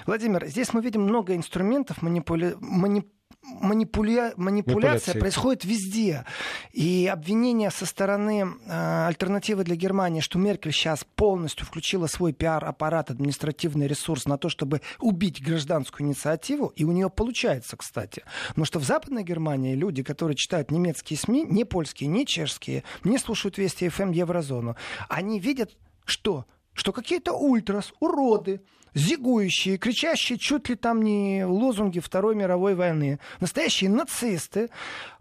[0.04, 2.54] Владимир, здесь мы видим много инструментов манипуля...
[2.60, 4.32] манипуляции манипуля...
[4.36, 6.24] манипуляция происходит везде.
[6.72, 13.10] И обвинение со стороны э, альтернативы для Германии, что Меркель сейчас полностью включила свой пиар-аппарат,
[13.10, 18.24] административный ресурс на то, чтобы убить гражданскую инициативу, и у нее получается, кстати.
[18.48, 23.18] Потому что в Западной Германии люди, которые читают немецкие СМИ, не польские, не чешские, не
[23.18, 24.76] слушают Вести ФМ эм Еврозону,
[25.08, 28.62] они видят, что что какие-то ультрас, уроды,
[28.94, 33.18] зигующие, кричащие чуть ли там не лозунги Второй мировой войны.
[33.40, 34.70] Настоящие нацисты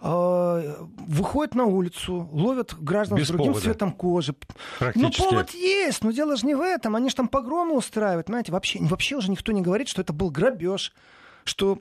[0.02, 0.76] э,
[1.08, 3.64] выходят на улицу, ловят граждан Без с другим повода.
[3.64, 4.36] цветом кожи.
[4.96, 6.96] Ну, повод есть, но дело же не в этом.
[6.96, 8.28] Они же там погромы устраивают.
[8.28, 10.94] Понимаете, вообще, вообще уже никто не говорит, что это был грабеж,
[11.44, 11.80] что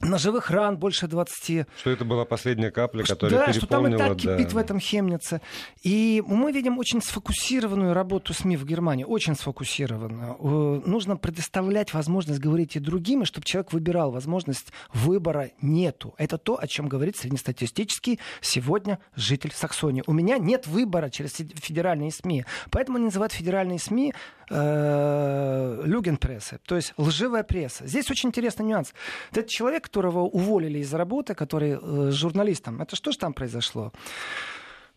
[0.00, 1.66] ножевых ран больше 20.
[1.78, 4.54] Что это была последняя капля, которая да, что там и так кипит да.
[4.54, 5.40] в этом Хемнице.
[5.82, 10.36] И мы видим очень сфокусированную работу СМИ в Германии, очень сфокусированную.
[10.38, 14.10] Э, нужно предоставлять возможность говорить и другим, и чтобы человек выбирал.
[14.10, 16.14] Возможность выбора нету.
[16.18, 20.02] Это то, о чем говорит среднестатистический сегодня житель Саксонии.
[20.06, 22.44] У меня нет выбора через федеральные СМИ.
[22.70, 24.14] Поэтому они называют федеральные СМИ
[24.50, 27.86] э, люгенпрессы, то есть лживая пресса.
[27.86, 28.92] Здесь очень интересный нюанс.
[29.30, 33.92] Этот человек, которого уволили из работы, который э, журналистом, это что же там произошло?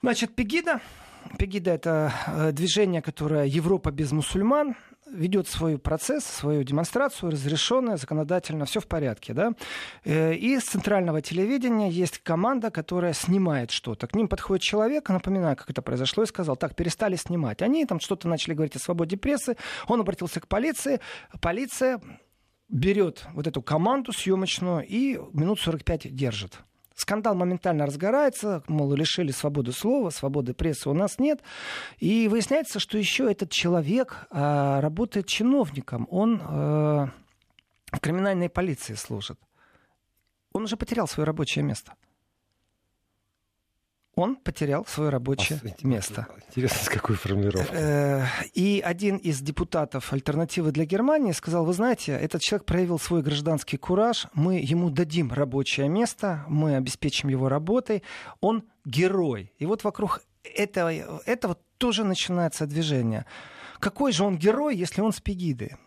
[0.01, 0.79] Значит, Пегида,
[1.37, 4.75] Пегида это э, движение, которое Европа без мусульман,
[5.11, 9.33] ведет свой процесс, свою демонстрацию, разрешенная законодательно, все в порядке.
[9.33, 9.53] Да?
[10.03, 14.07] Э, и с центрального телевидения есть команда, которая снимает что-то.
[14.07, 17.61] К ним подходит человек, напоминаю, как это произошло, и сказал, так, перестали снимать.
[17.61, 20.99] Они там что-то начали говорить о свободе прессы, он обратился к полиции,
[21.41, 22.01] полиция
[22.69, 26.59] берет вот эту команду съемочную и минут 45 держит.
[26.95, 31.41] Скандал моментально разгорается, мол, лишили свободы слова, свободы прессы у нас нет.
[31.99, 36.07] И выясняется, что еще этот человек а, работает чиновником.
[36.09, 37.11] Он а,
[37.91, 39.39] в криминальной полиции служит.
[40.53, 41.93] Он уже потерял свое рабочее место
[44.17, 46.27] он потерял свое рабочее а, место.
[46.47, 47.77] Интересно, с какой формулировкой.
[47.79, 48.25] Э,
[48.55, 53.77] и один из депутатов альтернативы для Германии сказал, вы знаете, этот человек проявил свой гражданский
[53.77, 58.01] кураж, мы ему дадим рабочее место, мы обеспечим его работой,
[58.41, 59.53] он герой.
[59.59, 60.91] И вот вокруг этого,
[61.25, 63.27] этого тоже начинается движение.
[63.79, 65.77] Какой же он герой, если он с Пегиды?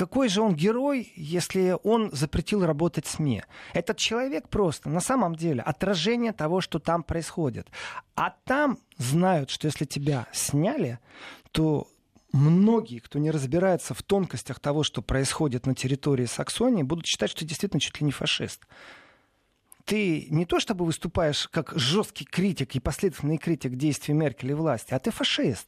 [0.00, 3.42] Какой же он герой, если он запретил работать СМИ?
[3.74, 7.68] Этот человек просто, на самом деле, отражение того, что там происходит.
[8.14, 11.00] А там знают, что если тебя сняли,
[11.52, 11.86] то
[12.32, 17.40] многие, кто не разбирается в тонкостях того, что происходит на территории Саксонии, будут считать, что
[17.40, 18.64] ты действительно чуть ли не фашист
[19.86, 24.94] ты не то чтобы выступаешь как жесткий критик и последовательный критик действий Меркель и власти,
[24.94, 25.66] а ты фашист.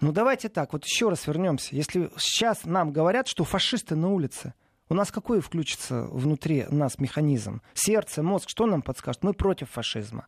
[0.00, 1.74] Ну давайте так, вот еще раз вернемся.
[1.74, 4.54] Если сейчас нам говорят, что фашисты на улице,
[4.90, 7.60] У нас какой включится внутри нас механизм?
[7.74, 9.22] Сердце, мозг, что нам подскажет?
[9.22, 10.26] Мы против фашизма.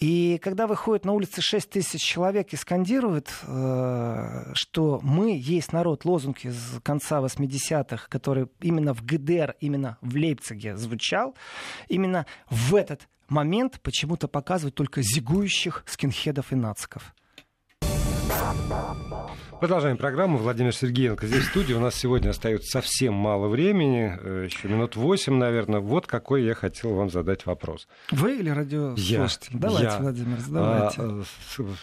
[0.00, 6.06] И когда выходит на улицы 6 тысяч человек и скандируют, э, что мы есть народ,
[6.06, 11.34] лозунг из конца 80-х, который именно в ГДР, именно в Лейпциге звучал,
[11.88, 17.14] именно в этот момент почему-то показывают только зигующих скинхедов и нациков.
[19.60, 20.38] Продолжаем программу.
[20.38, 21.74] Владимир Сергеенко здесь в студии.
[21.74, 25.80] У нас сегодня остается совсем мало времени, э, еще минут восемь, наверное.
[25.80, 27.86] Вот какой я хотел вам задать вопрос.
[28.10, 29.52] Вы или радиослушатель?
[29.52, 29.58] Я.
[29.58, 29.98] Давайте, я.
[29.98, 31.02] Владимир, задавайте.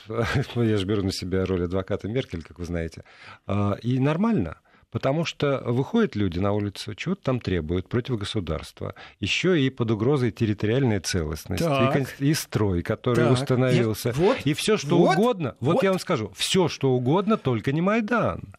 [0.10, 3.04] А, я же беру на себя роль адвоката Меркель, как вы знаете.
[3.46, 4.58] А, и нормально.
[4.91, 8.95] Потому что выходят люди на улицу, чего-то там требуют против государства.
[9.19, 12.23] Еще и под угрозой территориальной целостности.
[12.23, 13.34] И, и строй, который так.
[13.34, 14.10] установился.
[14.10, 15.56] И, вот, и все, что вот, угодно.
[15.60, 18.54] Вот, вот я вам скажу, все, что угодно, только не Майдан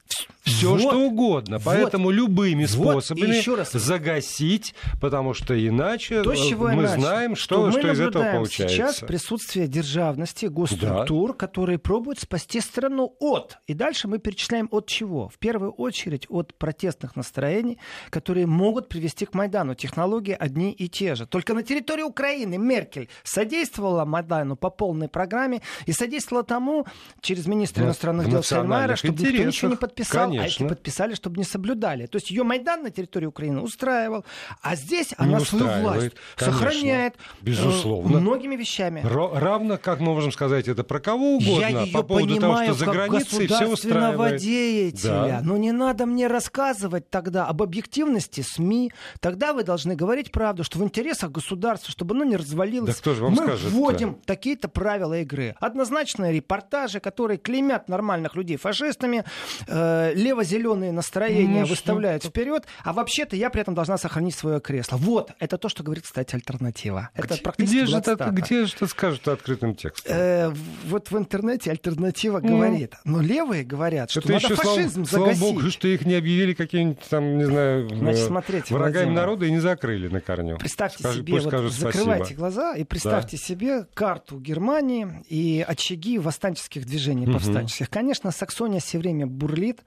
[0.49, 1.61] все вот, что угодно.
[1.65, 7.37] Поэтому вот, любыми способами вот, раз, загасить, потому что иначе то, э, мы иначе, знаем,
[7.37, 8.77] что, что, что из этого получается.
[8.77, 11.37] Сейчас присутствие державности, госструктур, да.
[11.37, 13.59] которые пробуют спасти страну от.
[13.67, 15.29] И дальше мы перечисляем от чего?
[15.29, 17.79] В первую очередь от протестных настроений,
[18.11, 19.75] которые могут привести к Майдану.
[19.75, 21.27] Технологии одни и те же.
[21.27, 26.87] Только на территории Украины Меркель содействовала Майдану по полной программе и содействовала тому
[27.21, 30.29] через министра иностранных дел Сальмайра, чтобы никто ничего не подписал.
[30.29, 30.38] Конечно.
[30.43, 32.07] А эти подписали, чтобы не соблюдали.
[32.07, 34.25] То есть ее Майдан на территории Украины устраивал,
[34.63, 36.59] а здесь не она свою власть конечно.
[36.59, 38.21] сохраняет э, Безусловно.
[38.21, 39.03] многими вещами.
[39.05, 41.67] Равно, как мы можем сказать, это про кого угодно.
[41.67, 44.41] Я по поводу того, что за границей все устраивает.
[44.41, 45.13] деятеля.
[45.13, 45.41] Да.
[45.43, 48.93] Но не надо мне рассказывать тогда об объективности СМИ.
[49.21, 53.15] Тогда вы должны говорить правду, что в интересах государства, чтобы оно не развалилось, да кто
[53.15, 55.55] же вам мы скажет вводим такие-то правила игры.
[55.61, 59.25] Однозначные репортажи, которые клеймят нормальных людей фашистами,
[59.67, 64.61] э, лево-зеленые настроения ну, выставляют ну, вперед, а вообще-то я при этом должна сохранить свое
[64.61, 64.97] кресло.
[64.97, 67.11] Вот, это то, что говорит, кстати, альтернатива.
[67.15, 70.13] Это где, практически где же, это, где же это скажут открытым текстом?
[70.15, 70.53] Э,
[70.85, 72.49] вот в интернете альтернатива mm.
[72.49, 72.95] говорит.
[73.05, 75.41] Но левые говорят, что это надо фашизм слава, загасить.
[75.41, 79.47] Слава богу, что их не объявили какими-нибудь там, не знаю, Значит, смотрите, врагами Владимир, народа
[79.47, 80.59] и не закрыли на корню.
[80.59, 83.43] Представьте Скажи, себе, вот, закрывайте глаза и представьте да.
[83.43, 87.87] себе карту Германии и очаги восстанческих движений, повстанческих.
[87.87, 87.93] Угу.
[87.93, 89.81] Конечно, Саксония все время бурлит.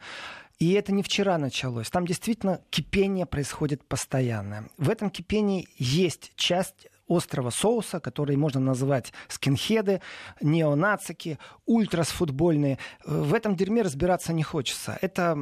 [0.62, 1.90] И это не вчера началось.
[1.90, 4.70] Там действительно кипение происходит постоянно.
[4.78, 10.02] В этом кипении есть часть острого соуса, который можно назвать скинхеды,
[10.40, 12.78] неонацики, ультрас футбольные.
[13.04, 15.00] В этом дерьме разбираться не хочется.
[15.02, 15.36] Это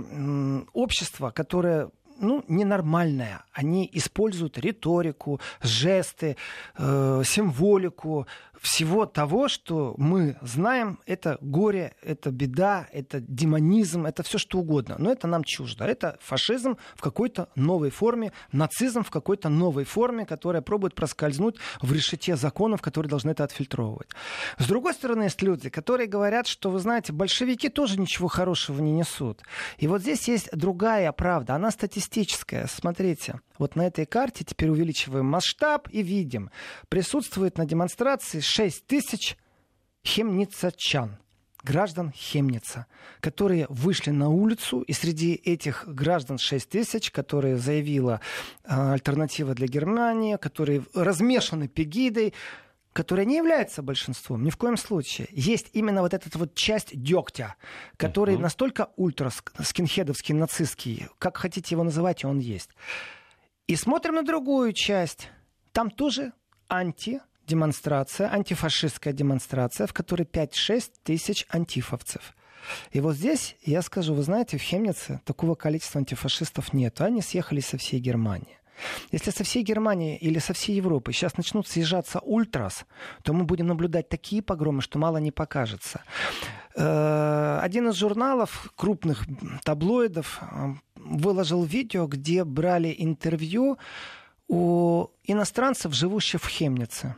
[0.71, 3.43] общество, которое ну, ненормальное.
[3.53, 6.37] Они используют риторику, жесты,
[6.77, 8.27] э, символику,
[8.61, 14.95] всего того, что мы знаем, это горе, это беда, это демонизм, это все что угодно.
[14.99, 15.85] Но это нам чуждо.
[15.85, 21.93] Это фашизм в какой-то новой форме, нацизм в какой-то новой форме, которая пробует проскользнуть в
[21.93, 24.09] решете законов, которые должны это отфильтровывать.
[24.57, 28.91] С другой стороны, есть люди, которые говорят, что, вы знаете, большевики тоже ничего хорошего не
[28.91, 29.41] несут.
[29.77, 32.08] И вот здесь есть другая правда, она статистическая.
[32.67, 36.51] Смотрите, вот на этой карте теперь увеличиваем масштаб и видим,
[36.89, 39.37] присутствует на демонстрации 6 тысяч
[40.05, 41.17] хемницачан,
[41.63, 42.85] граждан Хемница,
[43.19, 48.21] которые вышли на улицу, и среди этих граждан 6 тысяч, которые заявила
[48.63, 52.33] э, альтернатива для Германии, которые размешаны пегидой,
[52.99, 55.29] которая не является большинством, ни в коем случае.
[55.31, 57.55] Есть именно вот эта вот часть дегтя,
[57.95, 58.41] который uh-huh.
[58.41, 59.31] настолько ультра
[59.63, 62.71] скинхедовский, нацистский, как хотите его называть, он есть.
[63.67, 65.29] И смотрим на другую часть.
[65.71, 66.33] Там тоже
[66.67, 72.35] анти демонстрация, антифашистская демонстрация, в которой 5-6 тысяч антифовцев.
[72.91, 76.99] И вот здесь я скажу, вы знаете, в Хемнице такого количества антифашистов нет.
[76.99, 78.59] Они съехали со всей Германии.
[79.11, 82.85] Если со всей Германии или со всей Европы сейчас начнут съезжаться ультрас,
[83.23, 86.01] то мы будем наблюдать такие погромы, что мало не покажется.
[86.75, 89.25] Э, один из журналов, крупных
[89.63, 93.77] таблоидов, э, выложил видео, где брали интервью
[94.47, 97.15] у иностранцев, живущих в Хемнице.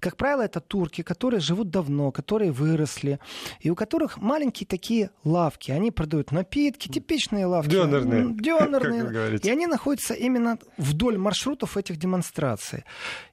[0.00, 3.18] Как правило, это турки, которые живут давно, которые выросли,
[3.60, 5.72] и у которых маленькие такие лавки.
[5.72, 7.70] Они продают напитки, типичные лавки.
[7.70, 8.34] Дёнерные.
[8.34, 9.38] Дёнерные.
[9.42, 12.84] И они находятся именно вдоль маршрутов этих демонстраций.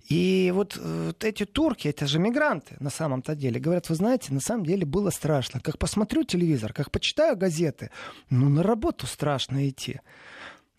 [0.10, 4.34] И вот, э, вот эти турки, это же мигранты на самом-то деле, говорят, вы знаете,
[4.34, 5.60] на самом деле было страшно.
[5.60, 7.90] Как посмотрю телевизор, как почитаю газеты,
[8.30, 10.00] ну на работу страшно идти.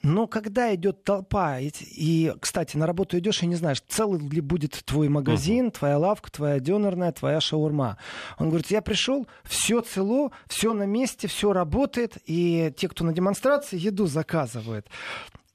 [0.07, 4.41] Но когда идет толпа, и, и, кстати, на работу идешь и не знаешь, целый ли
[4.41, 5.79] будет твой магазин, uh-huh.
[5.79, 7.99] твоя лавка, твоя дёнерная, твоя шаурма.
[8.39, 13.13] Он говорит, я пришел, все цело, все на месте, все работает, и те, кто на
[13.13, 14.87] демонстрации, еду заказывают.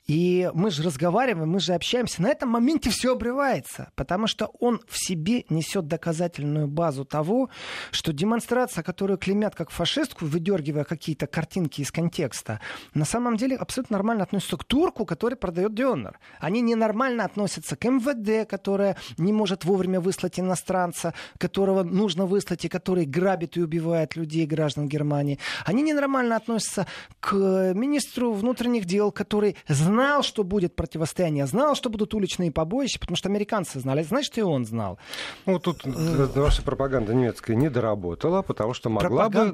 [0.08, 2.22] И мы же разговариваем, мы же общаемся.
[2.22, 7.49] На этом моменте все обрывается, потому что он в себе несет доказательную базу того,
[7.91, 12.60] что демонстрация, которую клеймят как фашистку, выдергивая какие-то картинки из контекста,
[12.93, 16.20] на самом деле абсолютно нормально относится к турку, который продает Дионер.
[16.39, 22.70] Они ненормально относятся к МВД, которая не может вовремя выслать иностранца, которого нужно выслать и
[22.70, 25.39] который грабит и убивает людей, граждан Германии.
[25.66, 26.88] Они ненормально относятся
[27.20, 27.34] к
[27.74, 29.56] министру внутренних дел, который
[29.92, 34.42] знал, что будет противостояние, знал, что будут уличные побоища, потому что американцы знали, значит, и
[34.42, 34.98] он знал.
[35.46, 39.52] Ну, тут э, ваша пропаганда немецкая не доработала, потому что могла бы,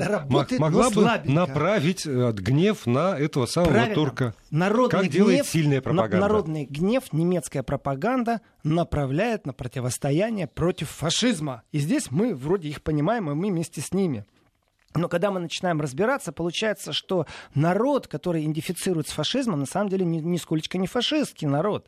[0.60, 3.96] могла бы направить э, гнев на этого самого Правильно.
[3.96, 4.34] турка.
[4.52, 6.18] Народный как гнев, делает сильная пропаганда.
[6.18, 11.64] Народный гнев, немецкая пропаганда направляет на противостояние против фашизма.
[11.72, 14.26] И здесь мы вроде их понимаем, и мы вместе с ними.
[14.96, 20.06] Но когда мы начинаем разбираться, получается, что народ, который идентифицирует с фашизмом, на самом деле
[20.06, 21.86] ни, нисколько не фашистский народ.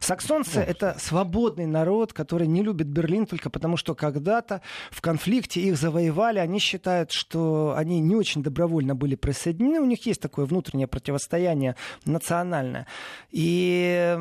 [0.00, 5.76] Саксонцы— это свободный народ, который не любит Берлин только потому, что когда-то в конфликте их
[5.76, 6.38] завоевали.
[6.38, 9.80] Они считают, что они не очень добровольно были присоединены.
[9.80, 12.86] У них есть такое внутреннее противостояние национальное.
[13.30, 14.18] И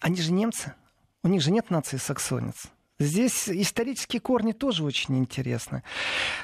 [0.00, 0.74] они же немцы.
[1.22, 2.68] У них же нет нации саксонец.
[3.00, 5.84] Здесь исторические корни тоже очень интересны.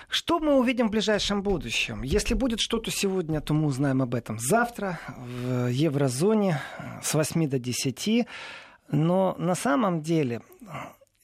[0.09, 2.03] Что мы увидим в ближайшем будущем?
[2.03, 6.61] Если будет что-то сегодня, то мы узнаем об этом завтра в еврозоне
[7.03, 8.27] с 8 до 10.
[8.93, 10.43] Но на самом деле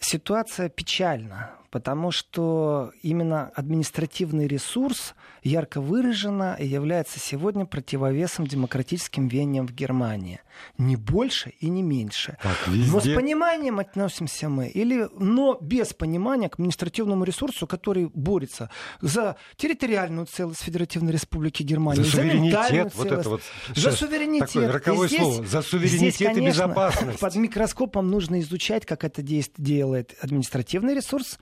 [0.00, 9.72] ситуация печальна, потому что именно административный ресурс ярко выраженно является сегодня противовесом демократическим веяниям в
[9.72, 10.40] Германии.
[10.78, 12.36] Не больше и не меньше.
[12.66, 18.70] Но с пониманием относимся мы, или, но без понимания к административному ресурсу, который борется
[19.00, 23.42] за территориальную целость Федеративной Республики Германия, за, за суверенитет, вот это вот
[23.74, 24.52] за суверенитет.
[24.52, 27.20] Такое роковое здесь, слово, за суверенитет здесь, конечно, и безопасность.
[27.20, 31.38] Под микроскопом нужно изучать, как это делает административный ресурс,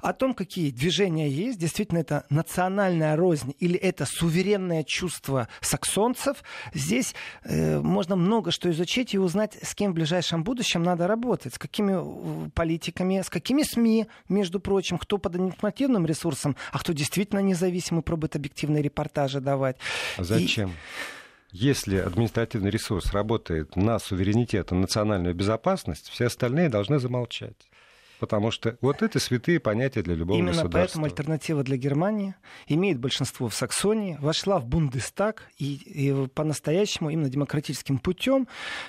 [0.00, 6.42] о том, какие движения есть, действительно это национальная рознь или это суверенное чувство саксонцев,
[6.74, 7.14] здесь
[7.44, 11.58] э, можно много что изучить и узнать, с кем в ближайшем будущем надо работать, с
[11.58, 17.40] какими э, политиками, с какими СМИ, между прочим, кто под административным ресурсом, а кто действительно
[17.40, 19.76] независимый, пробует объективные репортажи давать.
[20.16, 20.70] А зачем?
[20.70, 20.72] И...
[21.52, 27.56] Если административный ресурс работает на суверенитет и национальную безопасность, все остальные должны замолчать.
[28.20, 30.78] Потому что вот это святые понятия для любого Именно государства.
[30.78, 32.34] поэтому альтернатива для Германии
[32.66, 38.46] имеет большинство в Саксонии, вошла в Бундестаг и, и по-настоящему именно демократическим путем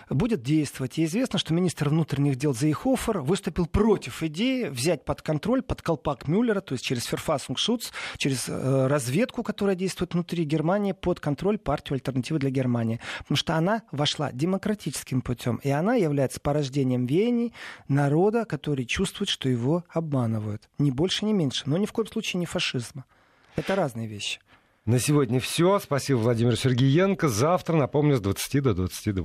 [0.10, 0.98] будет действовать.
[0.98, 6.28] И известно, что министр внутренних дел Зейхофер выступил против идеи взять под контроль, под колпак
[6.28, 11.96] Мюллера, то есть через Ферфасунгшутс, через э, разведку, которая действует внутри Германии, под контроль партию
[11.96, 13.00] альтернативы для Германии.
[13.20, 17.54] Потому что она вошла демократическим путем, и она является порождением веяний
[17.88, 20.70] народа, который чувствует чувствует, что его обманывают.
[20.78, 21.64] Ни больше, ни меньше.
[21.66, 23.06] Но ни в коем случае не фашизма.
[23.56, 24.40] Это разные вещи.
[24.86, 25.80] На сегодня все.
[25.80, 27.28] Спасибо, Владимир Сергеенко.
[27.28, 29.14] Завтра, напомню, с 20 до 22.